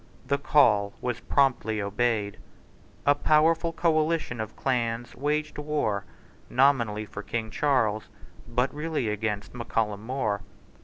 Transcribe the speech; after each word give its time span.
The 0.25 0.39
call 0.39 0.93
was 0.99 1.19
promptly 1.19 1.79
obeyed. 1.79 2.39
A 3.05 3.13
powerful 3.13 3.71
coalition 3.71 4.41
of 4.41 4.55
clans 4.55 5.13
waged 5.15 5.59
war, 5.59 6.05
nominally 6.49 7.05
for 7.05 7.21
King 7.21 7.51
Charles, 7.51 8.07
but 8.47 8.73
really 8.73 9.09
against 9.09 9.53
Mac 9.53 9.69
Callum 9.69 10.01
More. 10.03 10.41